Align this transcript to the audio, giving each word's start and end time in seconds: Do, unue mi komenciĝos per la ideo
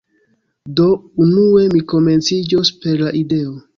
Do, 0.79 0.87
unue 1.25 1.67
mi 1.75 1.81
komenciĝos 1.93 2.73
per 2.87 3.05
la 3.07 3.13
ideo 3.21 3.55